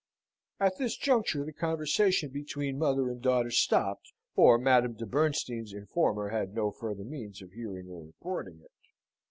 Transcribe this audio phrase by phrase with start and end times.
[0.59, 6.29] At this juncture the conversation between mother and daughter stopped, or Madame de Bernstein's informer
[6.29, 8.71] had no further means of hearing or reporting it.